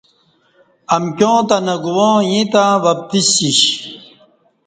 [0.95, 3.59] امکیاں تہ نہ گواں ییں تں وَ پتسیش